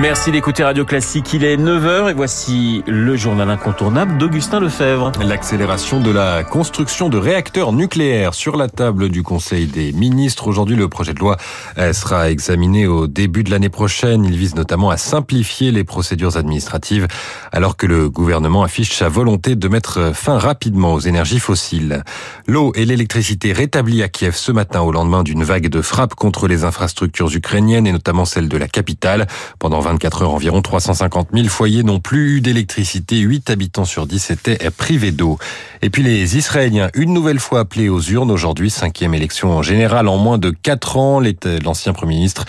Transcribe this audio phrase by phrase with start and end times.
[0.00, 1.34] Merci d'écouter Radio Classique.
[1.34, 5.10] Il est 9h et voici le journal incontournable d'Augustin Lefebvre.
[5.24, 10.46] L'accélération de la construction de réacteurs nucléaires sur la table du Conseil des ministres.
[10.46, 11.36] Aujourd'hui, le projet de loi
[11.78, 14.24] euh, sera examiné au début de l'année prochaine.
[14.24, 17.08] Il vise notamment à simplifier les procédures administratives
[17.50, 22.04] alors que le gouvernement affiche sa volonté de mettre fin rapidement aux énergies fossiles.
[22.46, 26.46] L'eau et l'électricité rétablies à Kiev ce matin au lendemain d'une vague de frappes contre
[26.46, 29.26] les infrastructures ukrainiennes et notamment celle de la capitale.
[29.58, 33.16] Pendant 24 heures, environ 350 000 foyers n'ont plus eu d'électricité.
[33.18, 35.38] 8 habitants sur 10 étaient privés d'eau.
[35.80, 40.08] Et puis les Israéliens, une nouvelle fois appelés aux urnes aujourd'hui, cinquième élection en général
[40.08, 41.22] en moins de 4 ans.
[41.64, 42.44] L'ancien Premier ministre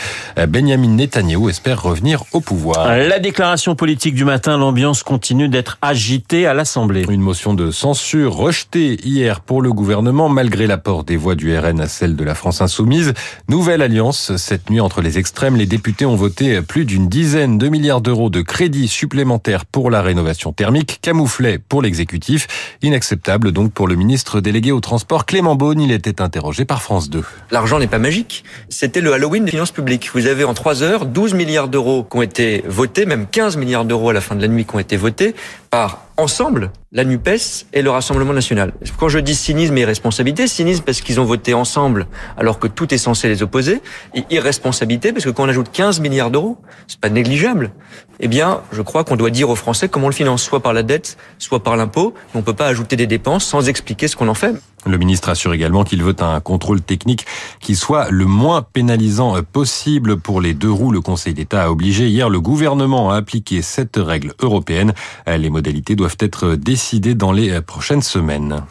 [0.48, 2.98] Benjamin Netanyahu espère revenir au pouvoir.
[2.98, 7.06] La déclaration politique du matin, l'ambiance continue d'être agitée à l'Assemblée.
[7.10, 11.80] Une motion de censure rejetée hier pour le gouvernement malgré l'apport des voix du RN
[11.80, 13.14] à celle de la France insoumise.
[13.48, 15.56] Nouvelle alliance cette nuit entre les extrêmes.
[15.56, 19.92] Les députés ont voté plus d'une dizaine dizaine de milliards d'euros de crédits supplémentaires pour
[19.92, 22.48] la rénovation thermique, camouflés pour l'exécutif.
[22.82, 25.82] Inacceptable donc pour le ministre délégué au transport Clément Beaune.
[25.82, 27.22] Il était interrogé par France 2.
[27.52, 28.46] L'argent n'est pas magique.
[28.70, 30.10] C'était le Halloween des finances publiques.
[30.14, 33.84] Vous avez en trois heures 12 milliards d'euros qui ont été votés, même 15 milliards
[33.84, 35.36] d'euros à la fin de la nuit qui ont été votés
[35.70, 38.74] par ensemble la NUPES et le Rassemblement national.
[38.98, 42.94] Quand je dis cynisme et irresponsabilité, cynisme parce qu'ils ont voté ensemble alors que tout
[42.94, 43.82] est censé les opposer,
[44.16, 47.72] et irresponsabilité parce que quand on ajoute 15 milliards d'euros, c'est pas négligeable.
[48.20, 50.74] Eh bien, je crois qu'on doit dire aux Français comment on le finance, soit par
[50.74, 52.14] la dette, soit par l'impôt.
[52.34, 54.56] On peut pas ajouter des dépenses sans expliquer ce qu'on en fait.
[54.86, 57.26] Le ministre assure également qu'il veut un contrôle technique
[57.60, 60.92] qui soit le moins pénalisant possible pour les deux roues.
[60.92, 64.94] Le Conseil d'État a obligé hier le gouvernement à appliquer cette règle européenne.
[65.28, 68.64] Les modalités doivent être décidées dans les prochaines semaines.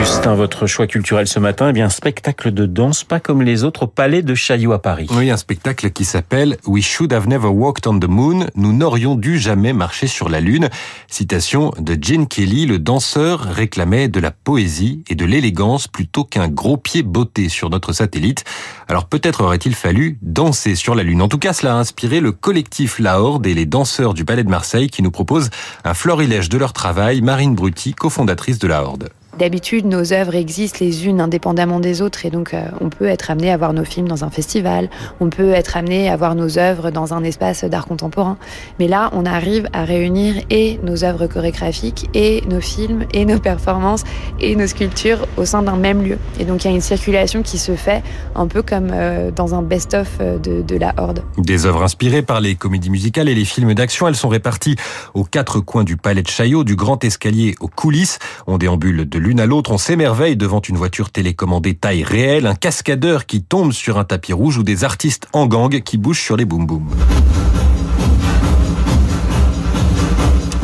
[0.00, 3.64] Augustin, votre choix culturel ce matin, eh bien, un spectacle de danse pas comme les
[3.64, 5.06] autres au Palais de Chaillot à Paris.
[5.10, 8.46] Oui, un spectacle qui s'appelle We Should Have Never Walked on the Moon.
[8.54, 10.70] Nous n'aurions dû jamais marcher sur la Lune.
[11.06, 16.48] Citation de Gene Kelly, le danseur réclamait de la poésie et de l'élégance plutôt qu'un
[16.48, 18.44] gros pied botté sur notre satellite.
[18.88, 21.20] Alors peut-être aurait-il fallu danser sur la Lune.
[21.20, 24.44] En tout cas, cela a inspiré le collectif La Horde et les danseurs du Palais
[24.44, 25.50] de Marseille qui nous proposent
[25.84, 27.20] un florilège de leur travail.
[27.20, 29.10] Marine Brutti, cofondatrice de La Horde.
[29.40, 33.30] D'habitude, nos œuvres existent les unes indépendamment des autres et donc euh, on peut être
[33.30, 36.58] amené à voir nos films dans un festival, on peut être amené à voir nos
[36.58, 38.36] œuvres dans un espace d'art contemporain.
[38.78, 43.38] Mais là, on arrive à réunir et nos œuvres chorégraphiques et nos films et nos
[43.38, 44.04] performances
[44.40, 46.18] et nos sculptures au sein d'un même lieu.
[46.38, 48.02] Et donc il y a une circulation qui se fait
[48.34, 51.22] un peu comme euh, dans un best-of euh, de, la Horde.
[51.38, 54.76] Des œuvres inspirées par les comédies musicales et les films d'action, elles sont réparties
[55.14, 58.18] aux quatre coins du palais de Chaillot, du grand escalier aux coulisses.
[58.46, 62.56] On déambule de l'une à l'autre, on s'émerveille devant une voiture télécommandée taille réelle, un
[62.56, 66.36] cascadeur qui tombe sur un tapis rouge ou des artistes en gang qui bougent sur
[66.36, 66.84] les boum boum.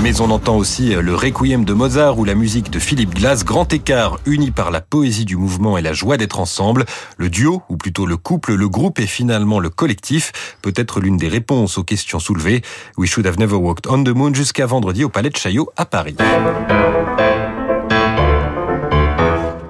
[0.02, 3.72] Mais on entend aussi le requiem de Mozart ou la musique de Philippe Glass, grand
[3.72, 6.86] écart uni par la poésie du mouvement et la joie d'être ensemble.
[7.18, 11.18] Le duo, ou plutôt le couple, le groupe et finalement le collectif, peut être l'une
[11.18, 12.62] des réponses aux questions soulevées.
[12.98, 15.84] We should have never walked on the moon jusqu'à vendredi au Palais de Chaillot à
[15.84, 16.16] Paris.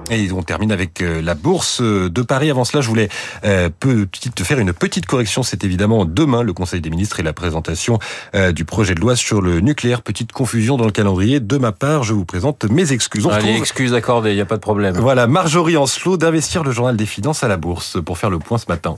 [0.09, 2.49] Et on termine avec euh, la bourse de Paris.
[2.49, 3.09] Avant cela, je voulais
[3.43, 5.43] euh, petite, faire une petite correction.
[5.43, 7.99] C'est évidemment demain le Conseil des ministres et la présentation
[8.33, 10.01] euh, du projet de loi sur le nucléaire.
[10.01, 11.39] Petite confusion dans le calendrier.
[11.39, 13.25] De ma part, je vous présente mes excuses.
[13.25, 14.95] On Allez, excuses accordées, il n'y a pas de problème.
[14.97, 18.57] Voilà, Marjorie Ancelot d'investir le journal des finances à la bourse pour faire le point
[18.57, 18.97] ce matin.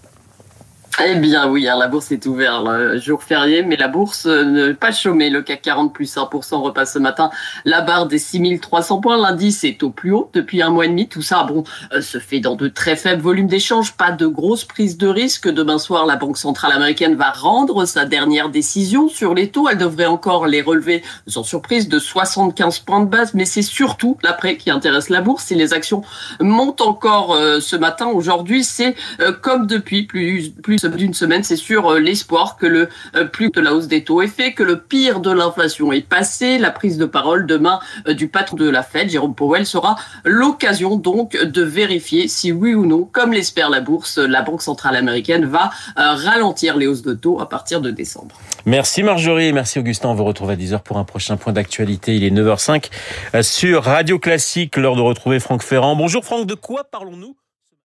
[1.05, 4.43] Eh bien oui, hein, la bourse est ouverte le jour férié, mais la bourse euh,
[4.43, 5.29] ne pas chômée.
[5.29, 7.29] Le CAC 40 plus 1% repasse ce matin
[7.63, 9.15] la barre des 6300 points.
[9.15, 11.07] L'indice est au plus haut depuis un mois et demi.
[11.07, 14.65] Tout ça, bon, euh, se fait dans de très faibles volumes d'échanges, pas de grosses
[14.65, 15.47] prises de risque.
[15.47, 19.69] Demain soir, la Banque centrale américaine va rendre sa dernière décision sur les taux.
[19.69, 24.17] Elle devrait encore les relever, sans surprise, de 75 points de base, mais c'est surtout
[24.21, 25.45] l'après qui intéresse la bourse.
[25.45, 26.01] Si les actions
[26.41, 28.95] montent encore euh, ce matin, aujourd'hui, c'est
[29.41, 33.61] comme depuis plus, plus d'une semaine, c'est sur euh, l'espoir que le euh, plus de
[33.61, 36.57] la hausse des taux est fait, que le pire de l'inflation est passé.
[36.57, 39.95] La prise de parole demain euh, du patron de la Fed, Jérôme Powell, sera
[40.25, 44.95] l'occasion donc de vérifier si oui ou non, comme l'espère la bourse, la Banque centrale
[44.95, 48.35] américaine va ralentir les hausses de taux à partir de décembre.
[48.65, 50.09] Merci Marjorie, merci Augustin.
[50.09, 52.15] On vous retrouve à 10h pour un prochain point d'actualité.
[52.15, 52.89] Il est 9h05
[53.41, 55.95] sur Radio Classique, l'heure de retrouver Franck Ferrand.
[55.95, 57.35] Bonjour Franck, de quoi parlons-nous?